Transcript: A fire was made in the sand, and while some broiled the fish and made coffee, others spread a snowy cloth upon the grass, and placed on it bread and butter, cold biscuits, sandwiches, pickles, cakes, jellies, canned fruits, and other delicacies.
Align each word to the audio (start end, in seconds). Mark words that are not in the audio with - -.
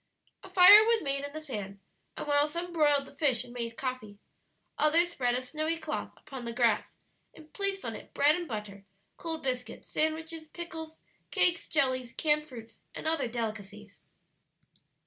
A 0.43 0.49
fire 0.49 0.83
was 0.83 1.03
made 1.03 1.23
in 1.23 1.31
the 1.31 1.39
sand, 1.39 1.79
and 2.17 2.25
while 2.25 2.47
some 2.47 2.73
broiled 2.73 3.05
the 3.05 3.15
fish 3.15 3.43
and 3.43 3.53
made 3.53 3.77
coffee, 3.77 4.17
others 4.75 5.11
spread 5.11 5.35
a 5.35 5.43
snowy 5.43 5.77
cloth 5.77 6.11
upon 6.17 6.43
the 6.43 6.51
grass, 6.53 6.97
and 7.35 7.53
placed 7.53 7.85
on 7.85 7.95
it 7.95 8.11
bread 8.11 8.35
and 8.35 8.47
butter, 8.47 8.83
cold 9.17 9.43
biscuits, 9.43 9.87
sandwiches, 9.87 10.47
pickles, 10.47 11.01
cakes, 11.29 11.67
jellies, 11.67 12.13
canned 12.13 12.47
fruits, 12.47 12.79
and 12.95 13.05
other 13.07 13.27
delicacies. 13.27 14.01